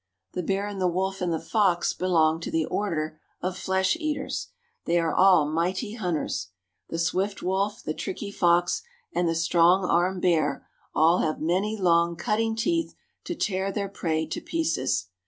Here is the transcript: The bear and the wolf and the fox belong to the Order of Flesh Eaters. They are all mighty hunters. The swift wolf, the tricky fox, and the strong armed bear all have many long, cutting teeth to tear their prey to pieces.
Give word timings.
The 0.33 0.41
bear 0.41 0.65
and 0.65 0.81
the 0.81 0.87
wolf 0.87 1.21
and 1.21 1.31
the 1.31 1.39
fox 1.39 1.93
belong 1.93 2.39
to 2.39 2.49
the 2.49 2.65
Order 2.65 3.19
of 3.39 3.55
Flesh 3.55 3.95
Eaters. 3.97 4.47
They 4.85 4.97
are 4.99 5.13
all 5.13 5.47
mighty 5.47 5.93
hunters. 5.93 6.47
The 6.89 6.97
swift 6.97 7.43
wolf, 7.43 7.83
the 7.83 7.93
tricky 7.93 8.31
fox, 8.31 8.81
and 9.13 9.29
the 9.29 9.35
strong 9.35 9.85
armed 9.85 10.23
bear 10.23 10.67
all 10.95 11.19
have 11.19 11.39
many 11.39 11.77
long, 11.79 12.15
cutting 12.15 12.55
teeth 12.55 12.95
to 13.25 13.35
tear 13.35 13.71
their 13.71 13.89
prey 13.89 14.25
to 14.25 14.41
pieces. 14.41 15.05